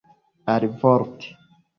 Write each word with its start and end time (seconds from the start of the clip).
alivorte 0.53 1.27